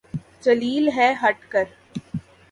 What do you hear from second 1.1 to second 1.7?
ہٹ کر